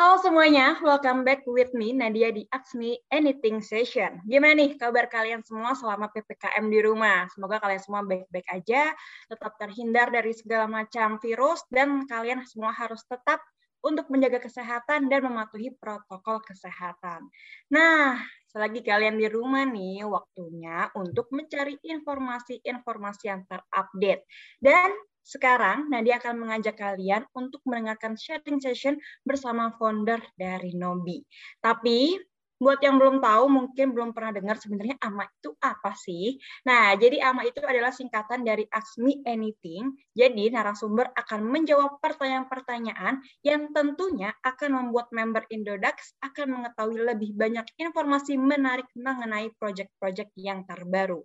[0.00, 2.72] Halo semuanya, welcome back with me Nadia di Ask
[3.12, 4.24] Anything Session.
[4.24, 7.28] Gimana nih kabar kalian semua selama PPKM di rumah?
[7.28, 8.96] Semoga kalian semua baik-baik aja,
[9.28, 13.44] tetap terhindar dari segala macam virus, dan kalian semua harus tetap
[13.84, 17.28] untuk menjaga kesehatan dan mematuhi protokol kesehatan.
[17.68, 24.24] Nah, selagi kalian di rumah nih, waktunya untuk mencari informasi-informasi yang terupdate.
[24.64, 31.22] Dan sekarang Nadia akan mengajak kalian untuk mendengarkan sharing session bersama founder dari Nobi.
[31.60, 32.16] Tapi
[32.60, 36.36] buat yang belum tahu, mungkin belum pernah dengar sebenarnya AMA itu apa sih?
[36.68, 39.96] Nah, jadi AMA itu adalah singkatan dari Ask Me Anything.
[40.12, 47.64] Jadi narasumber akan menjawab pertanyaan-pertanyaan yang tentunya akan membuat member Indodax akan mengetahui lebih banyak
[47.80, 51.24] informasi menarik mengenai proyek-proyek yang terbaru.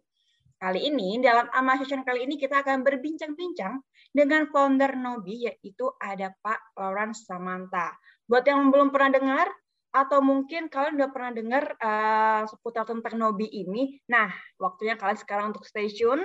[0.55, 3.76] Kali ini, dalam AMA Session kali ini kita akan berbincang-bincang
[4.16, 7.91] dengan founder Nobi, yaitu ada Pak Lawrence Samanta.
[8.23, 9.48] Buat yang belum pernah dengar,
[9.95, 14.28] atau mungkin kalian udah pernah dengar uh, seputar tentang Nobi ini, nah
[14.59, 16.23] waktunya kalian sekarang untuk stay tune,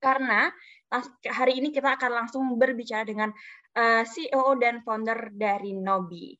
[0.00, 0.52] karena
[1.28, 3.28] hari ini kita akan langsung berbicara dengan
[3.76, 6.32] uh, eh, CEO dan founder dari Nobi.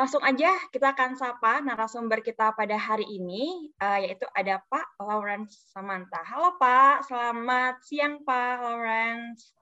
[0.00, 5.68] Langsung aja kita akan sapa narasumber kita pada hari ini, uh, yaitu ada Pak Lawrence
[5.76, 6.24] Samanta.
[6.24, 9.52] Halo Pak, selamat siang Pak Lawrence.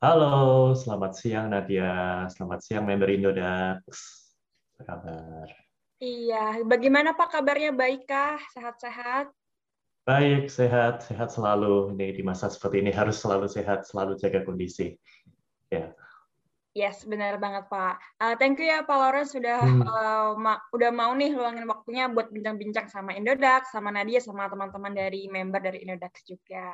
[0.00, 2.24] Halo, selamat siang Nadia.
[2.32, 3.84] Selamat siang member Indodax.
[4.80, 5.48] Apa kabar?
[6.00, 7.76] Iya, bagaimana Pak kabarnya?
[7.76, 8.40] Baikkah?
[8.56, 9.28] Sehat-sehat?
[10.08, 11.92] Baik, sehat, sehat selalu.
[11.92, 14.96] Ini di masa seperti ini harus selalu sehat, selalu jaga kondisi.
[15.68, 15.92] Ya.
[16.72, 18.00] Yes, benar banget Pak.
[18.16, 19.84] Uh, thank you ya Pak Lawrence sudah hmm.
[19.84, 24.96] uh, ma udah mau nih luangin waktunya buat bincang-bincang sama Indodax, sama Nadia, sama teman-teman
[24.96, 26.72] dari member dari Indodax juga.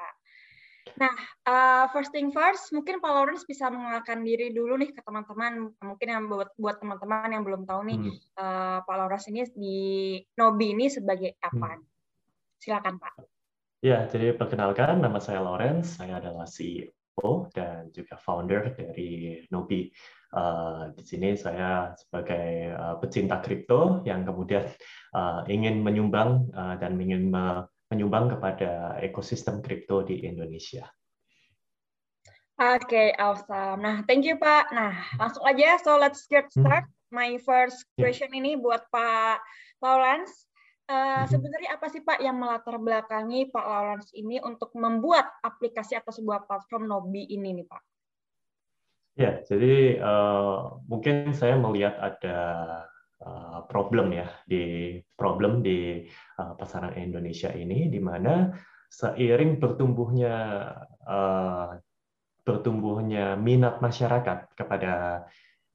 [1.02, 1.12] Nah,
[1.50, 5.74] uh, first thing first, mungkin Pak Lawrence bisa mengenalkan diri dulu nih ke teman-teman.
[5.82, 8.14] Mungkin yang buat buat teman-teman yang belum tahu nih, hmm.
[8.38, 9.78] uh, Pak Lawrence ini di
[10.38, 11.74] Nobi ini sebagai apa?
[11.74, 11.82] Hmm.
[12.54, 13.14] Silakan Pak.
[13.82, 16.97] Ya, jadi perkenalkan nama saya Lawrence, saya adalah CEO
[17.52, 19.90] dan juga founder dari Nobi.
[20.28, 24.68] Uh, di sini saya sebagai uh, pecinta kripto yang kemudian
[25.16, 30.84] uh, ingin menyumbang uh, dan ingin me menyumbang kepada ekosistem kripto di Indonesia.
[32.58, 33.80] Oke, okay, awesome.
[33.80, 34.68] Nah, thank you Pak.
[34.74, 35.80] Nah, langsung aja.
[35.80, 36.66] So let's get hmm.
[36.66, 36.84] start.
[37.08, 38.04] My first ya.
[38.04, 39.40] question ini buat Pak
[39.80, 40.47] Lawrence.
[40.88, 46.08] Uh, sebenarnya apa sih Pak yang melatar belakangi Pak Lawrence ini untuk membuat aplikasi atau
[46.08, 47.82] sebuah platform Nobi ini nih Pak?
[49.20, 52.38] Ya, jadi uh, mungkin saya melihat ada
[53.20, 56.08] uh, problem ya di problem di
[56.40, 58.48] uh, pasaran Indonesia ini, di mana
[58.88, 60.34] seiring bertumbuhnya
[61.04, 61.76] uh,
[62.48, 65.26] bertumbuhnya minat masyarakat kepada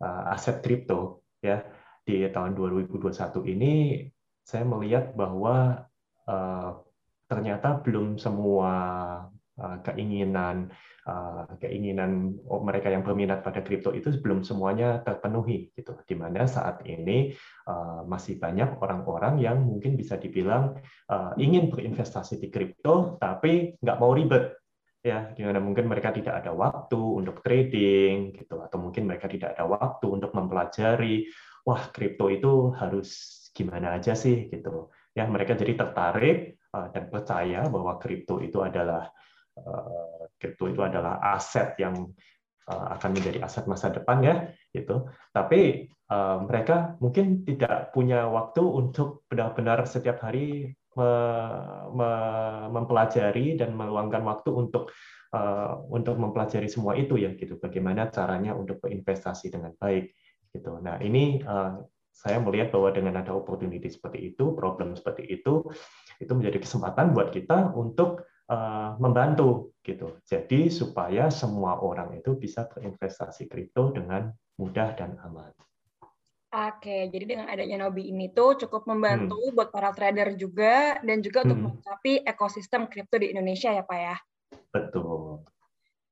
[0.01, 1.61] uh, aset kripto ya
[2.01, 3.73] di tahun 2021 ini
[4.43, 5.87] saya melihat bahwa
[6.27, 6.83] uh,
[7.31, 8.73] ternyata belum semua
[9.57, 10.69] uh, keinginan
[11.07, 15.95] uh, keinginan mereka yang berminat pada kripto itu belum semuanya terpenuhi gitu.
[16.03, 17.33] Di mana saat ini
[17.67, 20.77] uh, masih banyak orang-orang yang mungkin bisa dibilang
[21.09, 24.59] uh, ingin berinvestasi di kripto tapi nggak mau ribet
[25.03, 25.31] ya.
[25.35, 28.63] Gimana mungkin mereka tidak ada waktu untuk trading gitu.
[28.63, 31.27] Atau mungkin mereka tidak ada waktu untuk mempelajari
[31.63, 34.89] wah kripto itu harus gimana aja sih gitu.
[35.13, 39.13] Ya mereka jadi tertarik uh, dan percaya bahwa kripto itu adalah
[39.61, 42.09] uh, kripto itu adalah aset yang
[42.67, 44.35] uh, akan menjadi aset masa depan ya
[44.73, 45.07] gitu.
[45.31, 45.87] Tapi
[46.45, 51.09] mereka mungkin tidak punya waktu untuk benar-benar setiap hari me
[51.89, 52.11] me
[52.69, 54.93] mempelajari dan meluangkan waktu untuk
[55.89, 57.57] untuk mempelajari semua itu ya gitu.
[57.57, 60.13] Bagaimana caranya untuk berinvestasi dengan baik
[60.53, 60.77] gitu.
[60.85, 61.41] Nah ini
[62.13, 65.65] saya melihat bahwa dengan ada opportunity seperti itu, problem seperti itu,
[66.21, 70.21] itu menjadi kesempatan buat kita untuk uh, membantu gitu.
[70.23, 74.29] Jadi supaya semua orang itu bisa berinvestasi kripto dengan
[74.61, 75.51] mudah dan aman.
[76.53, 79.57] Oke, jadi dengan adanya Nobi ini tuh cukup membantu hmm.
[79.57, 81.65] buat para trader juga dan juga untuk hmm.
[81.81, 84.17] mencapai ekosistem kripto di Indonesia ya Pak ya.
[84.69, 85.41] Betul.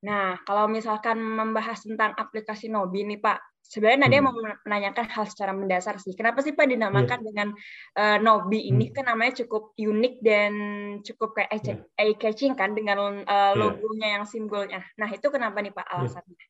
[0.01, 4.27] Nah, kalau misalkan membahas tentang aplikasi Nobi nih Pak, Sebenarnya Nadia hmm.
[4.27, 4.35] mau
[4.67, 6.11] menanyakan hal secara mendasar sih.
[6.11, 7.27] Kenapa sih Pak dinamakan yeah.
[7.31, 7.47] dengan
[7.95, 8.91] uh, Nobi ini?
[8.91, 8.95] Hmm.
[8.99, 10.53] Kan namanya cukup unik dan
[11.07, 11.79] cukup kayak yeah.
[11.95, 14.83] eye catching kan dengan uh, logonya yang simbolnya.
[14.99, 15.95] Nah itu kenapa nih Pak iya.
[15.97, 16.45] alasannya?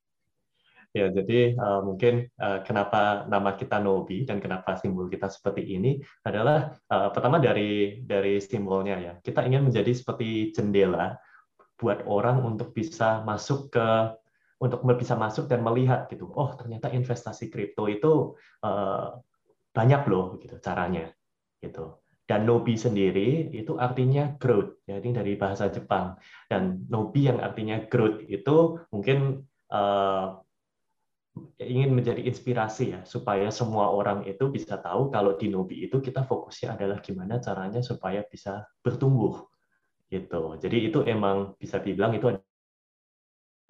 [0.92, 6.04] Ya, jadi uh, mungkin uh, kenapa nama kita Nobi dan kenapa simbol kita seperti ini
[6.28, 9.14] adalah uh, pertama dari dari simbolnya ya.
[9.24, 11.16] Kita ingin menjadi seperti jendela
[11.80, 13.88] buat orang untuk bisa masuk ke
[14.62, 16.30] untuk bisa masuk dan melihat gitu.
[16.38, 19.18] Oh, ternyata investasi kripto itu uh,
[19.74, 21.10] banyak loh gitu caranya
[21.58, 21.98] gitu.
[22.30, 26.16] Dan Nobi sendiri itu artinya growth, jadi dari bahasa Jepang.
[26.48, 29.44] Dan Nobi yang artinya growth itu mungkin
[29.74, 30.40] uh,
[31.60, 36.24] ingin menjadi inspirasi ya supaya semua orang itu bisa tahu kalau di Nobi itu kita
[36.24, 39.48] fokusnya adalah gimana caranya supaya bisa bertumbuh
[40.12, 40.56] gitu.
[40.60, 42.32] Jadi itu emang bisa dibilang itu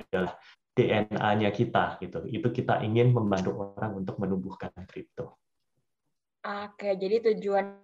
[0.09, 0.37] adalah
[0.71, 2.23] DNA-nya kita gitu.
[2.31, 5.35] Itu kita ingin membantu orang untuk menumbuhkan kripto.
[6.41, 7.77] Oke, jadi tujuan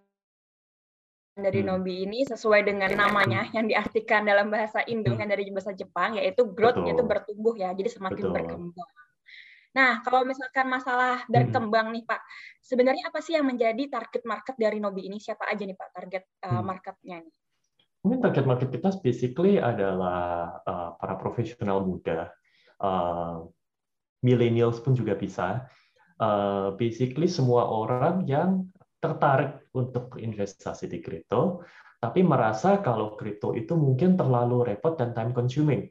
[1.38, 1.70] dari hmm.
[1.70, 5.30] Nobi ini sesuai dengan namanya yang diartikan dalam bahasa Indo hmm.
[5.30, 6.88] dari bahasa Jepang yaitu growth Betul.
[6.90, 7.70] yaitu bertumbuh ya.
[7.78, 8.34] Jadi semakin Betul.
[8.34, 8.92] berkembang.
[9.78, 11.96] Nah, kalau misalkan masalah berkembang hmm.
[12.02, 12.22] nih Pak,
[12.66, 15.22] sebenarnya apa sih yang menjadi target market dari Nobi ini?
[15.22, 17.36] Siapa aja nih Pak target uh, marketnya nih?
[18.02, 22.34] Mungkin target market kita basically adalah uh, para profesional muda
[22.82, 23.46] uh,
[24.26, 25.68] millennials pun juga bisa.
[26.18, 28.66] Uh, basically semua orang yang
[28.98, 31.62] tertarik untuk investasi di kripto,
[32.02, 35.86] tapi merasa kalau kripto itu mungkin terlalu repot dan time consuming.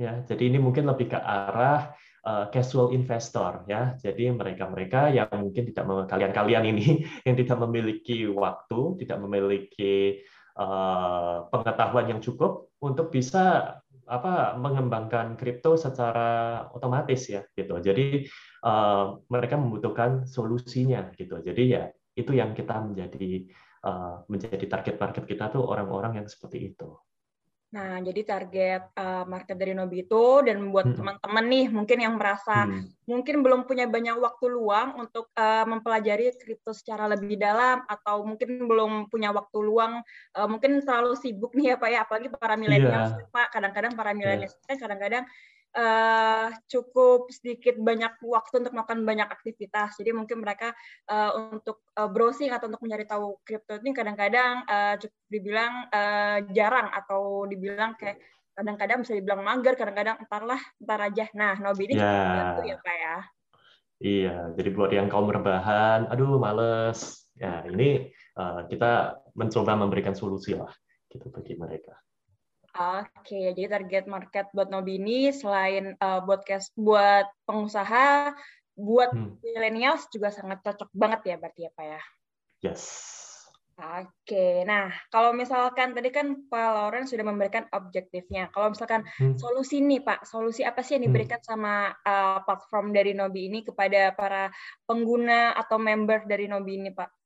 [0.00, 1.92] Ya, jadi ini mungkin lebih ke arah
[2.24, 3.96] uh, casual investor ya.
[4.00, 10.24] Jadi mereka-mereka yang mungkin tidak kalian-kalian ini yang tidak memiliki waktu, tidak memiliki
[10.56, 13.76] uh, pengetahuan yang cukup untuk bisa
[14.10, 17.78] apa mengembangkan kripto secara otomatis ya gitu.
[17.78, 18.26] Jadi
[18.66, 21.38] uh, mereka membutuhkan solusinya gitu.
[21.38, 21.86] Jadi ya
[22.18, 23.46] itu yang kita menjadi
[23.86, 26.90] uh, menjadi target market kita tuh orang-orang yang seperti itu.
[27.70, 30.96] Nah, jadi target uh, market dari Nobi itu dan buat hmm.
[30.98, 33.06] teman-teman nih mungkin yang merasa hmm.
[33.06, 38.66] mungkin belum punya banyak waktu luang untuk uh, mempelajari kripto secara lebih dalam atau mungkin
[38.66, 40.02] belum punya waktu luang,
[40.34, 43.30] uh, mungkin terlalu sibuk nih ya Pak ya, apalagi para milenial yeah.
[43.30, 44.78] Pak, kadang-kadang para milenial yeah.
[44.78, 45.24] kadang-kadang
[45.76, 49.98] uh, cukup sedikit banyak waktu untuk melakukan banyak aktivitas.
[49.98, 50.74] Jadi mungkin mereka
[51.10, 56.38] uh, untuk uh, browsing atau untuk mencari tahu kripto ini kadang-kadang uh, cukup dibilang uh,
[56.50, 58.18] jarang atau dibilang kayak
[58.50, 61.24] kadang-kadang bisa dibilang mager, kadang-kadang entarlah, entar aja.
[61.32, 62.58] Nah, Nobi ini yeah.
[62.58, 63.16] cukup ya Pak ya.
[64.00, 67.28] Iya, jadi buat yang kaum rebahan, aduh males.
[67.36, 70.72] Ya, ini uh, kita mencoba memberikan solusi lah
[71.12, 71.99] gitu bagi mereka.
[72.80, 78.32] Oke, jadi target market buat Nobini selain uh, buat cash, buat pengusaha,
[78.72, 79.44] buat hmm.
[79.44, 82.00] millennials juga sangat cocok banget ya berarti ya Pak ya?
[82.64, 82.84] Yes.
[83.80, 88.52] Oke, nah kalau misalkan tadi kan Pak Lauren sudah memberikan objektifnya.
[88.52, 89.36] Kalau misalkan hmm.
[89.36, 91.12] solusi nih Pak, solusi apa sih yang hmm.
[91.12, 91.48] diberikan hmm.
[91.48, 94.48] sama uh, platform dari Nobi ini kepada para
[94.88, 97.19] pengguna atau member dari Nobi ini Pak?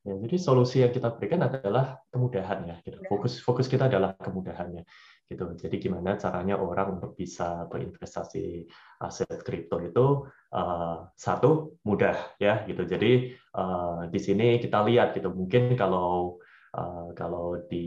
[0.00, 2.76] Ya, jadi solusi yang kita berikan adalah kemudahan ya.
[2.80, 3.04] Gitu.
[3.04, 4.88] Fokus fokus kita adalah kemudahannya.
[5.28, 5.44] Gitu.
[5.60, 8.64] Jadi gimana caranya orang untuk bisa berinvestasi
[9.04, 10.24] aset kripto itu
[10.56, 12.88] uh, satu mudah ya gitu.
[12.88, 15.28] Jadi uh, di sini kita lihat gitu.
[15.30, 16.40] Mungkin kalau
[16.72, 17.86] uh, kalau di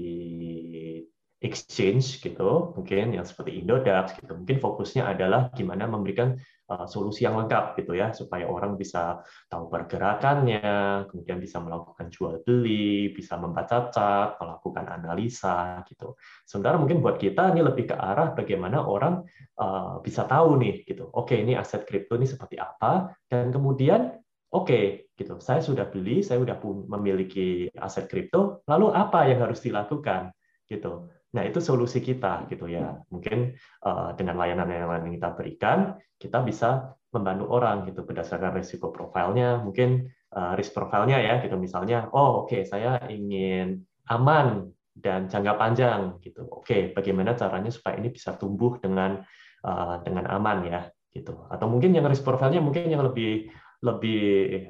[1.43, 6.39] exchange gitu, mungkin yang seperti Indodax gitu, mungkin fokusnya adalah gimana memberikan
[6.71, 9.19] uh, solusi yang lengkap gitu ya, supaya orang bisa
[9.51, 16.15] tahu pergerakannya, kemudian bisa melakukan jual beli, bisa membaca chart, melakukan analisa gitu.
[16.47, 19.27] Sementara mungkin buat kita ini lebih ke arah bagaimana orang
[19.59, 24.15] uh, bisa tahu nih gitu, oke ini aset kripto ini seperti apa, dan kemudian
[24.55, 24.85] oke okay,
[25.19, 26.55] gitu, saya sudah beli, saya sudah
[26.87, 30.31] memiliki aset kripto, lalu apa yang harus dilakukan
[30.73, 32.93] gitu Nah, itu solusi kita gitu ya.
[33.09, 39.61] Mungkin uh, dengan layanan yang kita berikan, kita bisa membantu orang gitu berdasarkan risiko profilnya,
[39.61, 45.53] mungkin uh, risk profilnya ya gitu misalnya, oh oke okay, saya ingin aman dan jangka
[45.57, 46.45] panjang gitu.
[46.49, 49.25] Oke, okay, bagaimana caranya supaya ini bisa tumbuh dengan
[49.65, 50.81] uh, dengan aman ya
[51.13, 51.49] gitu.
[51.49, 53.49] Atau mungkin yang risk profilnya mungkin yang lebih
[53.81, 54.21] lebih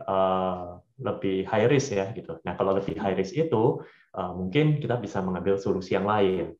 [0.03, 2.39] uh, lebih high risk ya gitu.
[2.47, 3.83] Nah, kalau lebih high risk itu
[4.15, 6.55] uh, mungkin kita bisa mengambil solusi yang lain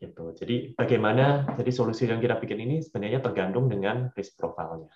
[0.00, 0.32] gitu.
[0.36, 4.92] Jadi bagaimana jadi solusi yang kita bikin ini sebenarnya tergantung dengan risk profile-nya.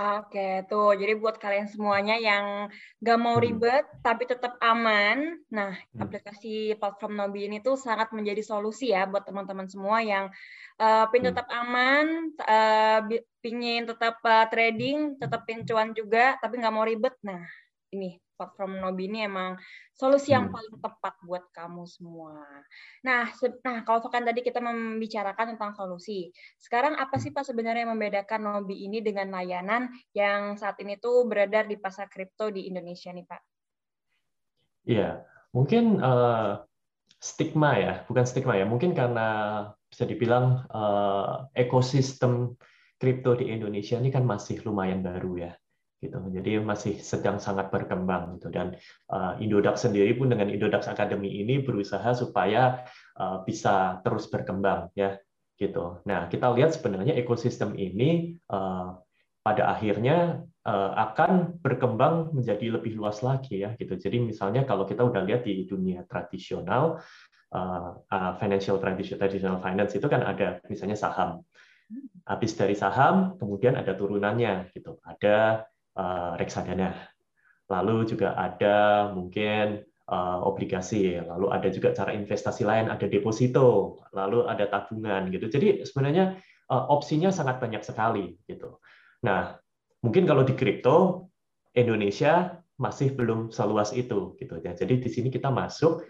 [0.00, 0.96] Oke, tuh.
[0.96, 2.72] Jadi buat kalian semuanya yang
[3.04, 3.44] gak mau hmm.
[3.44, 4.00] ribet hmm.
[4.00, 6.00] tapi tetap aman, nah hmm.
[6.00, 10.32] aplikasi platform Nobi ini tuh sangat menjadi solusi ya buat teman-teman semua yang
[10.80, 11.36] uh, pingin hmm.
[11.36, 13.00] tetap aman, uh,
[13.44, 17.12] pingin tetap uh, trading, tetap pingin cuan juga, tapi nggak mau ribet.
[17.20, 17.44] Nah,
[17.90, 19.60] ini platform Nobi ini emang
[19.92, 20.54] solusi yang hmm.
[20.56, 22.40] paling tepat buat kamu semua.
[23.04, 23.28] Nah,
[23.60, 26.32] nah kalau kan tadi kita membicarakan tentang solusi.
[26.56, 31.28] Sekarang apa sih Pak sebenarnya yang membedakan Nobi ini dengan layanan yang saat ini tuh
[31.28, 33.42] beredar di pasar kripto di Indonesia nih Pak?
[34.88, 35.20] Iya,
[35.52, 36.64] mungkin uh,
[37.20, 39.28] stigma ya, bukan stigma ya, mungkin karena
[39.92, 42.56] bisa dibilang uh, ekosistem
[42.96, 45.52] kripto di Indonesia ini kan masih lumayan baru ya
[46.00, 46.16] gitu.
[46.32, 48.48] Jadi masih sedang sangat berkembang gitu.
[48.48, 48.74] Dan
[49.12, 52.88] uh, Indodax sendiri pun dengan Indodax Academy ini berusaha supaya
[53.20, 55.20] uh, bisa terus berkembang ya
[55.60, 56.00] gitu.
[56.08, 58.96] Nah kita lihat sebenarnya ekosistem ini uh,
[59.44, 63.96] pada akhirnya uh, akan berkembang menjadi lebih luas lagi ya gitu.
[64.00, 67.04] Jadi misalnya kalau kita udah lihat di dunia tradisional
[67.52, 71.44] uh, uh, financial traditional finance itu kan ada misalnya saham.
[72.24, 74.96] Habis dari saham kemudian ada turunannya gitu.
[75.04, 75.68] Ada
[76.38, 76.94] reksadana.
[77.70, 84.44] Lalu juga ada mungkin uh, obligasi, lalu ada juga cara investasi lain, ada deposito, lalu
[84.50, 85.46] ada tabungan gitu.
[85.46, 86.34] Jadi sebenarnya
[86.66, 88.82] uh, opsinya sangat banyak sekali gitu.
[89.22, 89.54] Nah,
[90.02, 91.30] mungkin kalau di kripto
[91.78, 94.74] Indonesia masih belum seluas itu gitu ya.
[94.74, 96.02] Jadi di sini kita masuk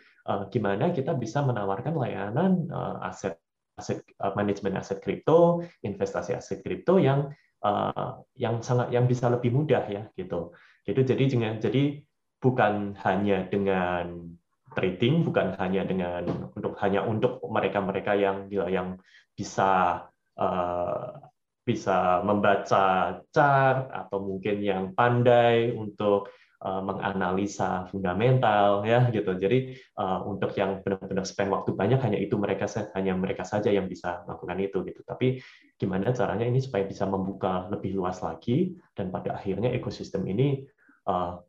[0.55, 2.71] gimana kita bisa menawarkan layanan
[3.03, 3.35] aset
[3.75, 4.05] aset
[4.39, 10.03] manajemen aset kripto, investasi aset kripto yang uh, yang sangat yang bisa lebih mudah ya
[10.17, 10.53] gitu.
[10.85, 12.01] Gitu jadi dengan jadi
[12.41, 14.33] bukan hanya dengan
[14.73, 16.25] trading, bukan hanya dengan
[16.57, 18.97] untuk hanya untuk mereka-mereka yang yang
[19.35, 20.05] bisa
[20.39, 21.21] uh,
[21.67, 29.33] bisa membaca chart atau mungkin yang pandai untuk Eh, menganalisa fundamental ya gitu.
[29.33, 33.89] Jadi uh, untuk yang benar-benar spend waktu banyak hanya itu mereka hanya mereka saja yang
[33.89, 35.01] bisa melakukan itu gitu.
[35.01, 35.41] Tapi
[35.81, 40.69] gimana caranya ini supaya bisa membuka lebih luas lagi dan pada akhirnya ekosistem ini
[41.09, 41.41] uh,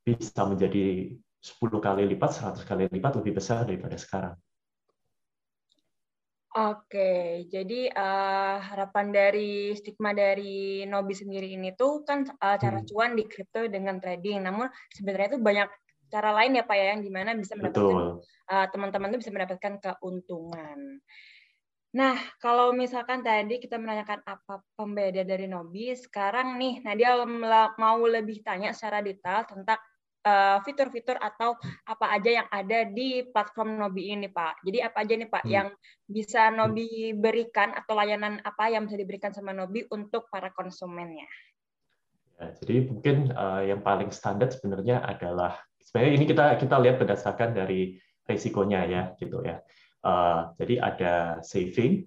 [0.00, 4.40] bisa menjadi 10 kali lipat, 100 kali lipat lebih besar daripada sekarang.
[6.56, 12.88] Oke, jadi uh, harapan dari stigma dari Nobi sendiri ini tuh kan uh, cara hmm.
[12.88, 14.40] cuan di kripto dengan trading.
[14.40, 15.68] Namun sebenarnya itu banyak
[16.08, 19.74] cara lain ya Pak ya yang di mana bisa mendapatkan uh, teman-teman tuh bisa mendapatkan
[19.84, 21.04] keuntungan.
[21.92, 27.20] Nah, kalau misalkan tadi kita menanyakan apa pembeda dari Nobi, sekarang nih Nadia
[27.76, 29.76] mau lebih tanya secara detail tentang
[30.66, 31.54] fitur-fitur atau
[31.86, 34.66] apa aja yang ada di platform Nobi ini, Pak.
[34.66, 35.52] Jadi apa aja nih, Pak, hmm.
[35.52, 35.68] yang
[36.06, 41.26] bisa Nobi berikan atau layanan apa yang bisa diberikan sama Nobi untuk para konsumennya?
[42.36, 47.56] Ya, jadi mungkin uh, yang paling standar sebenarnya adalah sebenarnya ini kita kita lihat berdasarkan
[47.56, 47.96] dari
[48.28, 49.62] resikonya ya, gitu ya.
[50.04, 52.04] Uh, jadi ada saving,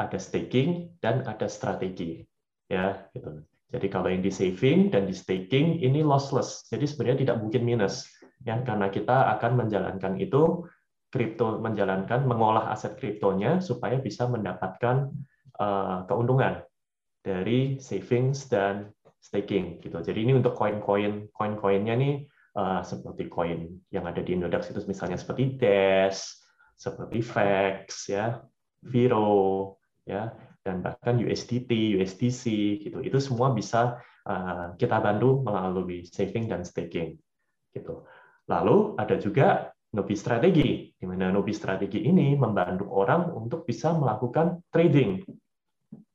[0.00, 2.24] ada staking, dan ada strategi,
[2.66, 3.44] ya, gitu.
[3.70, 8.10] Jadi kalau yang di saving dan di staking ini lossless, jadi sebenarnya tidak mungkin minus,
[8.42, 8.58] ya.
[8.66, 10.66] Karena kita akan menjalankan itu
[11.10, 15.10] kripto menjalankan mengolah aset kriptonya supaya bisa mendapatkan
[15.58, 16.62] uh, keuntungan
[17.22, 18.90] dari savings dan
[19.22, 20.02] staking gitu.
[20.02, 22.14] Jadi ini untuk koin-koin koin-koinnya nih
[22.58, 26.42] uh, seperti koin yang ada di Indodax itu misalnya seperti Dash,
[26.74, 28.42] seperti Vex ya,
[28.82, 32.42] Viro ya dan bahkan USDT, USDC
[32.86, 33.02] gitu.
[33.02, 33.98] Itu semua bisa
[34.30, 37.18] uh, kita bantu melalui saving dan staking
[37.74, 38.06] gitu.
[38.46, 44.62] Lalu ada juga Nobi strategi, di mana Nobi strategi ini membantu orang untuk bisa melakukan
[44.70, 45.18] trading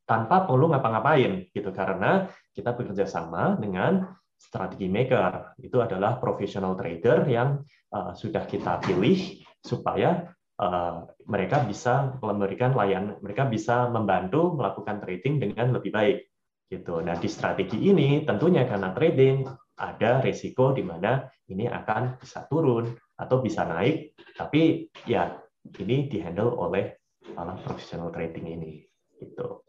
[0.08, 5.60] tanpa perlu ngapa-ngapain gitu karena kita bekerja sama dengan strategi maker.
[5.60, 7.60] Itu adalah professional trader yang
[7.92, 10.96] uh, sudah kita pilih supaya Eh,
[11.28, 16.32] mereka bisa memberikan layanan, mereka bisa membantu melakukan trading dengan lebih baik.
[16.72, 17.04] Gitu.
[17.04, 19.44] Nah, di strategi ini tentunya karena trading
[19.76, 22.88] ada resiko di mana ini akan bisa turun
[23.20, 25.36] atau bisa naik, tapi ya
[25.76, 27.04] ini dihandle oleh
[27.36, 28.80] para profesional trading ini.
[29.20, 29.65] Gitu.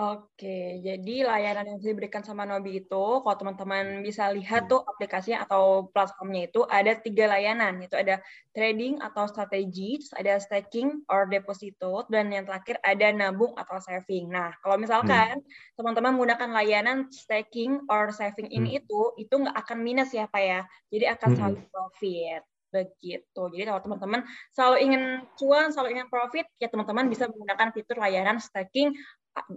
[0.00, 5.92] Oke, jadi layanan yang diberikan sama Nobi itu, kalau teman-teman bisa lihat tuh aplikasinya atau
[5.92, 8.16] platformnya itu ada tiga layanan, itu ada
[8.56, 14.32] trading atau strategi, ada staking or deposito, dan yang terakhir ada nabung atau saving.
[14.32, 15.76] Nah, kalau misalkan hmm.
[15.76, 18.80] teman-teman menggunakan layanan staking or saving ini hmm.
[18.80, 21.36] itu, itu nggak akan minus ya Pak ya, jadi akan hmm.
[21.36, 23.42] selalu profit begitu.
[23.50, 24.20] Jadi kalau teman-teman
[24.54, 25.02] selalu ingin
[25.36, 28.94] cuan, selalu ingin profit, ya teman-teman bisa menggunakan fitur layanan staking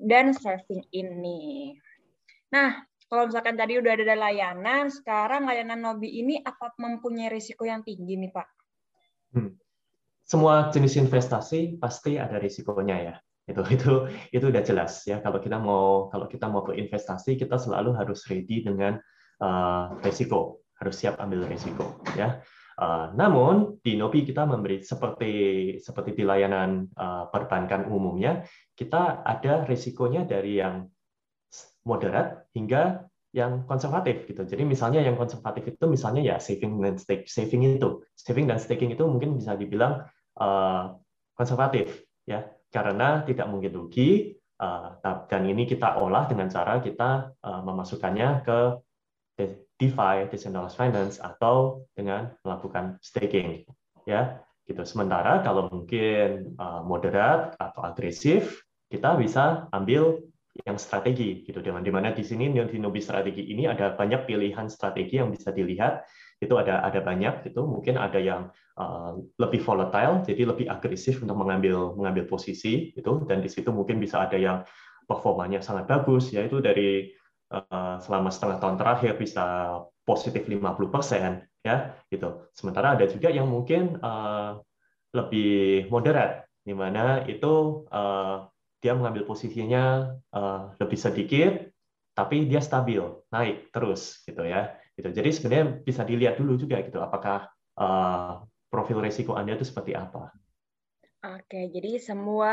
[0.04, 1.74] dan saving ini.
[2.54, 7.86] Nah, kalau misalkan tadi udah ada layanan, sekarang layanan Nobi ini apa mempunyai risiko yang
[7.86, 8.48] tinggi nih Pak?
[9.38, 9.54] Hmm.
[10.24, 13.16] Semua jenis investasi pasti ada risikonya ya.
[13.46, 13.92] Itu itu
[14.34, 15.20] itu udah jelas ya.
[15.22, 18.98] Kalau kita mau kalau kita mau berinvestasi, kita selalu harus ready dengan
[19.44, 22.42] uh, risiko, harus siap ambil risiko ya.
[22.74, 25.34] Uh, namun di Nobi kita memberi seperti
[25.78, 28.42] seperti di layanan uh, perbankan umumnya,
[28.74, 30.90] kita ada risikonya dari yang
[31.86, 34.42] moderat hingga yang konservatif gitu.
[34.46, 38.94] Jadi misalnya yang konservatif itu misalnya ya saving dan stake saving itu saving dan staking
[38.94, 40.06] itu mungkin bisa dibilang
[40.42, 40.98] uh,
[41.38, 44.38] konservatif ya karena tidak mungkin rugi
[45.04, 48.60] dan ini kita olah dengan cara kita memasukkannya ke
[49.84, 53.68] DeFi, decentralized finance atau dengan melakukan staking
[54.08, 54.40] ya.
[54.64, 54.80] Gitu.
[54.88, 56.56] Sementara kalau mungkin
[56.88, 60.24] moderat atau agresif kita bisa ambil
[60.64, 61.60] yang strategi gitu.
[61.60, 66.08] Di mana di sini di Nobi strategi ini ada banyak pilihan strategi yang bisa dilihat.
[66.40, 67.68] Itu ada ada banyak gitu.
[67.68, 73.42] Mungkin ada yang uh, lebih volatile jadi lebih agresif untuk mengambil mengambil posisi itu dan
[73.42, 74.66] di situ mungkin bisa ada yang
[75.06, 77.12] performanya sangat bagus yaitu dari
[77.54, 79.46] uh, selama setengah tahun terakhir bisa
[80.04, 80.66] positif 50%
[81.64, 84.60] ya gitu sementara ada juga yang mungkin uh,
[85.14, 88.50] lebih moderat di mana itu uh,
[88.84, 90.12] dia mengambil posisinya
[90.76, 91.56] lebih sedikit,
[92.12, 93.00] tapi dia stabil,
[93.32, 94.76] naik terus gitu ya.
[95.00, 95.08] Gitu.
[95.08, 97.48] Jadi sebenarnya bisa dilihat dulu juga gitu, apakah
[98.68, 100.36] profil risiko Anda itu seperti apa.
[101.24, 102.52] Oke, jadi semua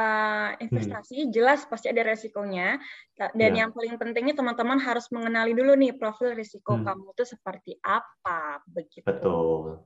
[0.63, 1.31] investasi hmm.
[1.35, 2.79] jelas pasti ada resikonya.
[3.19, 3.67] Dan ya.
[3.67, 6.87] yang paling pentingnya teman-teman harus mengenali dulu nih profil risiko hmm.
[6.87, 9.03] kamu itu seperti apa, begitu.
[9.03, 9.83] Betul.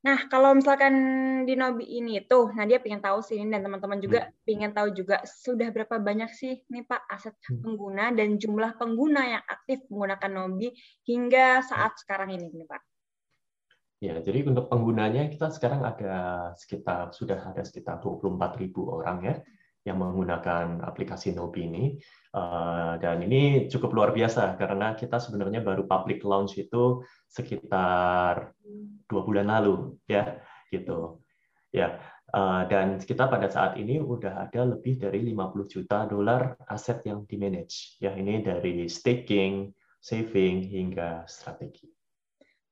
[0.00, 0.94] Nah, kalau misalkan
[1.46, 4.34] di Nobi ini tuh, nah dia pengen tahu sih dan teman-teman juga hmm.
[4.42, 7.62] pengen tahu juga sudah berapa banyak sih nih Pak aset hmm.
[7.62, 10.74] pengguna dan jumlah pengguna yang aktif menggunakan Nobi
[11.06, 12.89] hingga saat sekarang ini nih Pak.
[14.00, 19.36] Ya, jadi untuk penggunanya kita sekarang ada sekitar sudah ada sekitar 24.000 orang ya
[19.84, 21.84] yang menggunakan aplikasi Nobi ini.
[22.32, 28.56] Eh, dan ini cukup luar biasa karena kita sebenarnya baru public launch itu sekitar
[29.04, 30.40] dua bulan lalu ya
[30.72, 31.20] gitu.
[31.68, 32.00] Ya
[32.34, 37.28] uh, dan kita pada saat ini udah ada lebih dari 50 juta dolar aset yang
[37.28, 38.00] di manage.
[38.02, 39.70] Ya ini dari staking
[40.02, 41.99] saving hingga strategi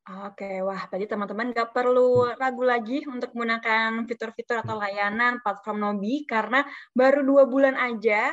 [0.09, 6.25] Oke, wah tadi teman-teman nggak perlu ragu lagi untuk menggunakan fitur-fitur atau layanan platform Nobi
[6.25, 6.65] karena
[6.97, 8.33] baru dua bulan aja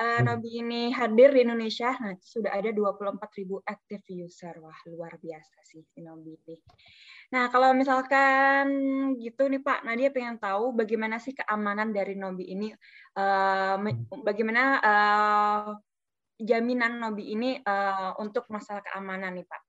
[0.00, 3.36] uh, Nobi ini hadir di Indonesia, nah sudah ada 24.000
[3.68, 4.54] active user.
[4.64, 6.56] Wah, luar biasa sih Nobi ini.
[7.36, 8.66] Nah, kalau misalkan
[9.20, 12.72] gitu nih Pak, Nadia pengen tahu bagaimana sih keamanan dari Nobi ini,
[13.20, 13.76] uh,
[14.24, 15.68] bagaimana uh,
[16.40, 19.62] jaminan Nobi ini uh, untuk masalah keamanan nih Pak?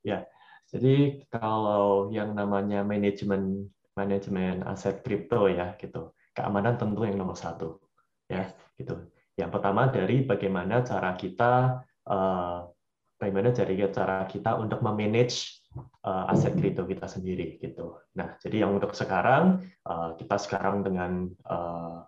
[0.00, 0.24] Ya,
[0.70, 3.66] jadi kalau yang namanya manajemen
[3.98, 7.82] manajemen aset kripto ya gitu, keamanan tentu yang nomor satu
[8.30, 9.10] ya gitu.
[9.34, 12.70] Yang pertama dari bagaimana cara kita uh,
[13.18, 15.66] bagaimana dari cara kita untuk memanage
[16.06, 17.98] uh, aset kripto kita sendiri gitu.
[18.14, 21.34] Nah, jadi yang untuk sekarang uh, kita sekarang dengan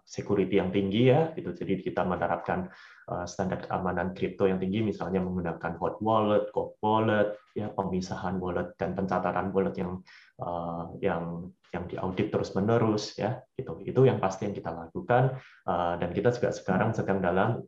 [0.06, 1.50] security yang tinggi ya gitu.
[1.50, 2.70] Jadi kita menerapkan
[3.26, 8.94] standar keamanan kripto yang tinggi misalnya menggunakan hot wallet, cold wallet, ya pemisahan wallet dan
[8.94, 9.98] pencatatan wallet yang
[10.38, 15.96] uh, yang yang diaudit terus menerus ya itu itu yang pasti yang kita lakukan uh,
[15.96, 17.64] dan kita juga sekarang sedang dalam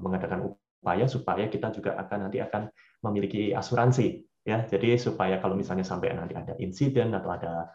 [0.00, 2.68] mengadakan upaya supaya kita juga akan nanti akan
[3.04, 4.64] memiliki asuransi ya.
[4.64, 7.68] Jadi supaya kalau misalnya sampai nanti ada insiden atau ada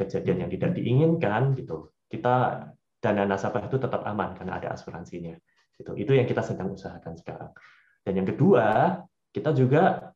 [0.00, 2.68] kejadian yang tidak diinginkan gitu kita
[3.00, 5.34] dana nasabah itu tetap aman karena ada asuransinya
[5.80, 7.52] itu itu yang kita sedang usahakan sekarang.
[8.02, 8.98] Dan yang kedua
[9.32, 10.12] kita juga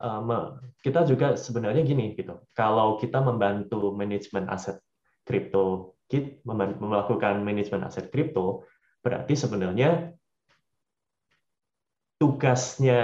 [0.85, 2.37] kita juga sebenarnya gini gitu.
[2.53, 4.77] Kalau kita membantu manajemen aset
[5.25, 6.45] kripto, kita
[6.81, 8.69] melakukan manajemen aset kripto,
[9.01, 10.13] berarti sebenarnya
[12.21, 13.03] tugasnya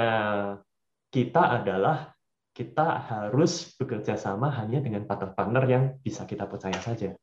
[1.12, 2.12] kita adalah
[2.52, 7.16] kita harus bekerja sama hanya dengan partner-partner yang bisa kita percaya saja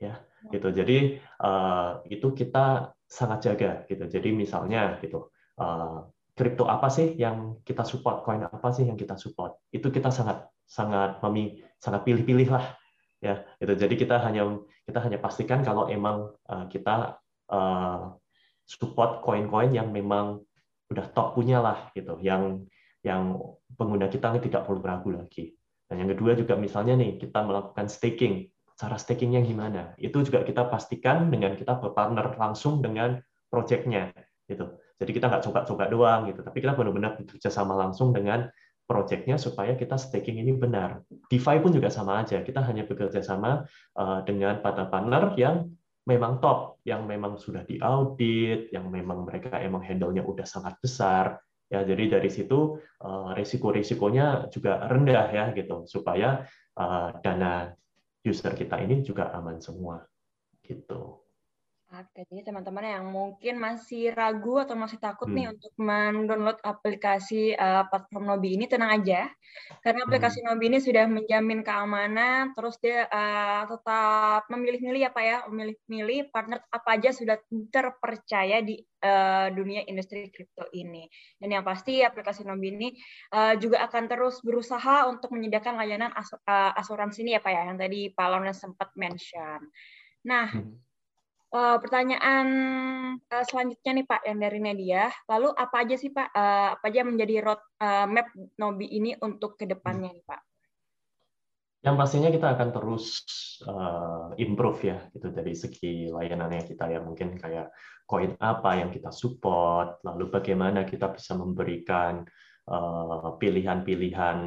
[0.00, 0.14] ya
[0.48, 5.28] gitu jadi uh, itu kita sangat jaga gitu jadi misalnya gitu
[5.60, 6.08] uh,
[6.40, 9.60] kripto apa sih yang kita support, koin apa sih yang kita support.
[9.68, 12.64] Itu kita sangat sangat memi sangat pilih-pilih lah
[13.20, 13.44] ya.
[13.60, 14.56] Itu jadi kita hanya
[14.88, 17.20] kita hanya pastikan kalau emang uh, kita
[17.52, 18.16] uh,
[18.64, 20.40] support koin-koin yang memang
[20.88, 22.64] udah top punya lah gitu, yang
[23.04, 23.36] yang
[23.76, 25.52] pengguna kita tidak perlu ragu lagi.
[25.92, 28.48] Dan yang kedua juga misalnya nih kita melakukan staking,
[28.80, 29.92] cara stakingnya gimana?
[30.00, 33.20] Itu juga kita pastikan dengan kita berpartner langsung dengan
[33.52, 34.08] projectnya
[34.48, 34.80] gitu.
[34.96, 38.48] Jadi kita nggak coba-coba doang gitu, tapi kita benar-benar bekerja sama langsung dengan
[38.88, 41.04] projectnya supaya kita staking ini benar.
[41.30, 45.70] DeFi pun juga sama aja, kita hanya bekerja sama uh, dengan partner-partner yang
[46.08, 51.38] memang top, yang memang sudah diaudit, yang memang mereka emang handle-nya udah sangat besar.
[51.70, 56.42] Ya, jadi dari situ uh, risiko-risikonya juga rendah ya gitu, supaya
[56.74, 57.70] uh, dana
[58.24, 60.04] user kita ini juga aman semua
[60.64, 61.24] gitu.
[61.90, 65.34] Oke, jadi teman-teman yang mungkin masih ragu atau masih takut hmm.
[65.34, 69.26] nih untuk mendownload aplikasi uh, platform Nobi ini, tenang aja.
[69.82, 70.46] Karena aplikasi hmm.
[70.46, 76.88] Nobi ini sudah menjamin keamanan, terus dia uh, tetap memilih-milih apa ya, memilih-milih partner apa
[76.94, 77.42] aja sudah
[77.74, 81.10] terpercaya di uh, dunia industri kripto ini.
[81.42, 82.88] Dan yang pasti aplikasi Nobi ini
[83.34, 87.66] uh, juga akan terus berusaha untuk menyediakan layanan as uh, asuransi ini ya Pak ya,
[87.66, 89.58] yang tadi Pak Lona sempat mention.
[90.22, 90.89] Nah, hmm
[91.52, 92.46] uh, pertanyaan
[93.20, 95.10] uh, selanjutnya nih Pak yang dari Nadia.
[95.26, 99.66] Lalu apa aja sih Pak, uh, apa aja menjadi road map Nobi ini untuk ke
[99.66, 100.40] depannya nih Pak?
[101.80, 103.04] Yang pastinya kita akan terus
[104.36, 107.72] improve ya, gitu dari segi layanannya kita ya mungkin kayak
[108.04, 112.28] koin apa yang kita support, lalu bagaimana kita bisa memberikan
[113.40, 114.38] pilihan-pilihan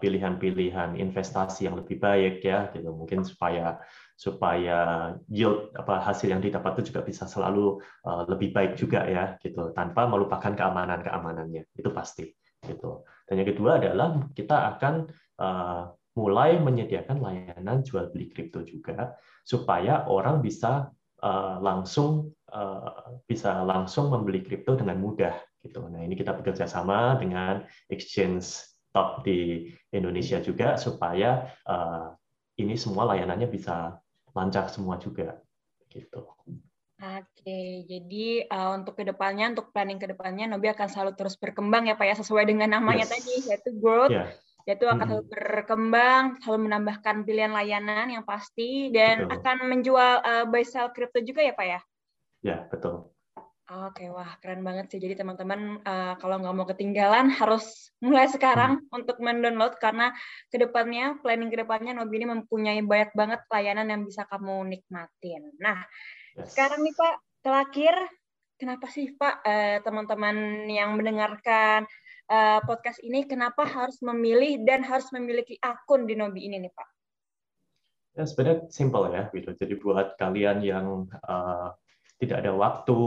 [0.00, 3.76] pilihan-pilihan investasi yang lebih baik ya, gitu mungkin supaya
[4.22, 9.34] supaya yield apa hasil yang didapat itu juga bisa selalu uh, lebih baik juga ya
[9.42, 12.30] gitu tanpa melupakan keamanan keamanannya itu pasti
[12.62, 13.02] gitu.
[13.26, 15.10] Dan yang kedua adalah kita akan
[15.42, 22.30] uh, mulai menyediakan layanan jual beli kripto juga supaya orang bisa uh, langsung
[23.24, 25.32] bisa langsung membeli kripto dengan mudah
[25.64, 25.88] gitu.
[25.88, 28.44] Nah ini kita bekerja sama dengan exchange
[28.92, 31.48] top di Indonesia juga supaya
[32.60, 33.96] ini semua layanannya bisa
[34.32, 35.40] lancar semua juga
[35.92, 36.24] gitu.
[37.02, 41.90] Oke, jadi uh, untuk ke depannya, untuk planning ke depannya, Nobi akan selalu terus berkembang
[41.90, 43.10] ya Pak ya, sesuai dengan namanya yes.
[43.10, 44.30] tadi, yaitu growth, yeah.
[44.70, 49.34] yaitu akan selalu berkembang, selalu menambahkan pilihan layanan yang pasti, dan betul.
[49.34, 51.80] akan menjual uh, buy sell crypto juga ya Pak ya?
[52.46, 53.10] Ya, betul.
[53.72, 55.00] Oke, wah keren banget sih.
[55.00, 58.92] Jadi teman-teman uh, kalau nggak mau ketinggalan harus mulai sekarang hmm.
[58.92, 60.12] untuk mendownload karena
[60.52, 65.56] ke depannya planning ke depannya Nobi ini mempunyai banyak banget layanan yang bisa kamu nikmatin.
[65.56, 65.80] Nah,
[66.36, 66.52] yes.
[66.52, 67.94] sekarang nih Pak, terakhir
[68.60, 71.88] kenapa sih Pak uh, teman-teman yang mendengarkan
[72.28, 76.88] uh, podcast ini kenapa harus memilih dan harus memiliki akun di Nobi ini nih Pak?
[78.20, 79.56] Ya sebenarnya simple ya gitu.
[79.56, 81.72] Jadi buat kalian yang uh,
[82.22, 82.98] tidak ada waktu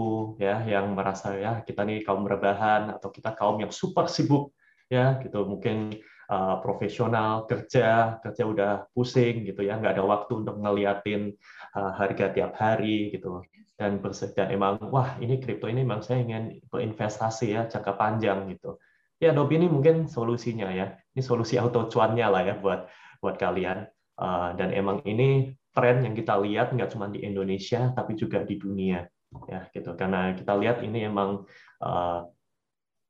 [0.44, 4.52] ya yang merasa ya kita nih kaum rebahan atau kita kaum yang super sibuk
[4.92, 5.48] ya gitu.
[5.48, 5.96] Mungkin
[6.28, 11.32] uh, profesional kerja kerja udah pusing gitu ya nggak ada waktu untuk ngeliatin
[11.80, 13.40] uh, harga tiap hari gitu.
[13.80, 18.76] Dan bersedia emang wah ini kripto ini memang saya ingin berinvestasi ya jangka panjang gitu.
[19.16, 20.92] Ya Adobe ini mungkin solusinya ya.
[21.16, 22.92] Ini solusi auto cuannya lah ya buat
[23.24, 23.88] buat kalian.
[24.16, 28.56] Uh, dan emang ini tren yang kita lihat nggak cuma di Indonesia tapi juga di
[28.56, 29.04] dunia
[29.52, 29.92] ya gitu.
[30.00, 31.44] Karena kita lihat ini emang
[31.84, 32.20] uh,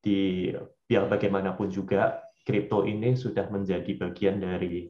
[0.02, 0.50] di
[0.86, 4.86] biar bagaimanapun juga kripto ini sudah menjadi bagian dari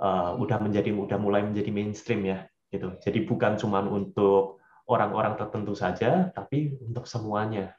[0.00, 2.96] uh, udah menjadi udah mulai menjadi mainstream ya gitu.
[3.00, 7.72] Jadi bukan cuma untuk orang-orang tertentu saja tapi untuk semuanya.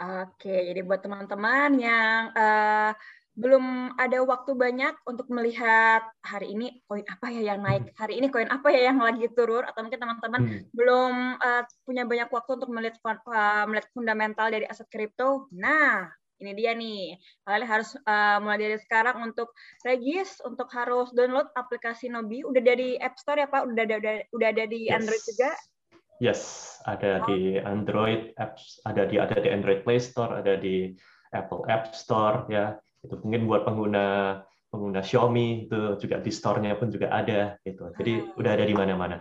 [0.00, 2.96] Oke, jadi buat teman-teman yang uh,
[3.38, 7.96] belum ada waktu banyak untuk melihat hari ini koin apa ya yang naik, hmm.
[7.96, 10.62] hari ini koin apa ya yang lagi turun, atau mungkin teman-teman hmm.
[10.74, 15.46] belum uh, punya banyak waktu untuk melihat uh, melihat fundamental dari aset kripto.
[15.54, 16.10] Nah,
[16.42, 17.16] ini dia nih.
[17.46, 19.54] Kalian harus uh, mulai dari sekarang untuk
[19.86, 22.42] regis, untuk harus download aplikasi Nobi.
[22.42, 23.62] Udah dari App Store ya Pak?
[23.70, 24.94] Udah ada udah, udah ada di yes.
[24.98, 25.50] Android juga?
[26.20, 26.40] Yes,
[26.84, 27.32] ada oh.
[27.32, 30.92] di Android apps, ada di ada di Android Play Store, ada di
[31.32, 34.04] Apple App Store ya itu mungkin buat pengguna
[34.70, 37.90] pengguna Xiaomi itu juga di store-nya pun juga ada gitu.
[37.98, 38.38] Jadi ah.
[38.38, 39.18] udah ada di mana-mana.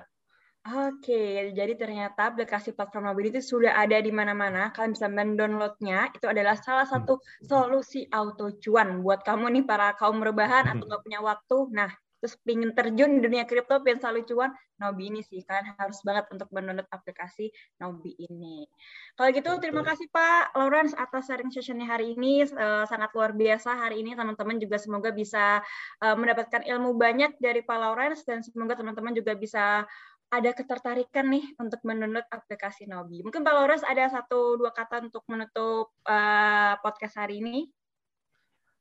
[0.70, 4.70] Oke, jadi ternyata aplikasi platform mobility sudah ada di mana-mana.
[4.70, 6.12] Kalian bisa mendownloadnya.
[6.14, 6.94] Itu adalah salah hmm.
[6.94, 10.90] satu solusi auto cuan buat kamu nih para kaum rebahan atau hmm.
[10.92, 11.58] nggak punya waktu.
[11.74, 15.44] Nah, terus pengen terjun di dunia kripto, pengen selalu cuan, Nobi ini sih.
[15.44, 18.68] Kalian harus banget untuk mendownload aplikasi Nobi ini.
[19.16, 22.48] Kalau gitu, terima kasih Pak Lawrence atas sharing sessionnya hari ini.
[22.48, 24.16] Uh, sangat luar biasa hari ini.
[24.16, 25.60] Teman-teman juga semoga bisa
[26.04, 29.84] uh, mendapatkan ilmu banyak dari Pak Lawrence dan semoga teman-teman juga bisa
[30.30, 33.26] ada ketertarikan nih untuk mendownload aplikasi Nobi.
[33.26, 37.66] Mungkin Pak Lawrence ada satu dua kata untuk menutup uh, podcast hari ini.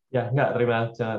[0.09, 0.57] Ya, enggak.
[0.57, 0.79] Terima,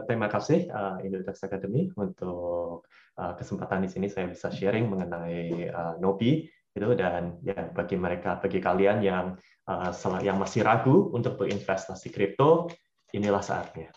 [0.09, 2.89] terima kasih uh, Indotex Academy untuk
[3.21, 8.37] uh, kesempatan di sini saya bisa sharing mengenai uh, Nobi itu dan ya bagi mereka
[8.37, 9.25] bagi kalian yang
[9.69, 12.69] uh, yang masih ragu untuk berinvestasi kripto
[13.13, 13.89] inilah saatnya.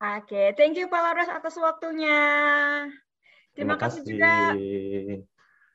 [0.00, 0.46] Oke, okay.
[0.56, 2.18] thank you Pak Laras atas waktunya.
[3.52, 4.54] Terima, terima kasih juga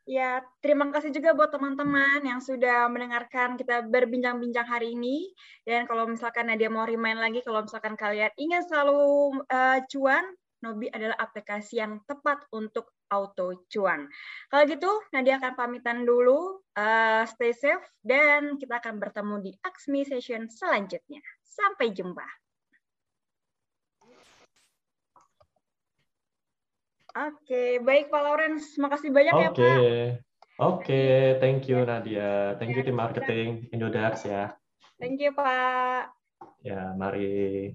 [0.05, 5.33] Ya, terima kasih juga buat teman-teman yang sudah mendengarkan kita berbincang-bincang hari ini.
[5.65, 10.29] Dan kalau misalkan Nadia mau remind lagi, kalau misalkan kalian ingin selalu uh, cuan,
[10.61, 14.05] Nobi adalah aplikasi yang tepat untuk auto cuan.
[14.53, 16.61] Kalau gitu, Nadia akan pamitan dulu.
[16.77, 21.25] Uh, stay safe dan kita akan bertemu di Aksmi session selanjutnya.
[21.41, 22.44] Sampai jumpa.
[27.15, 28.75] Oke, baik Pak Lawrence.
[28.75, 29.39] Makasih banyak okay.
[29.39, 29.63] ya Pak.
[29.63, 30.19] Oke,
[30.59, 31.19] okay.
[31.39, 32.59] thank you Nadia.
[32.59, 34.51] Thank you tim marketing Indodax ya.
[34.99, 36.11] Thank you Pak.
[36.59, 37.71] Ya, mari.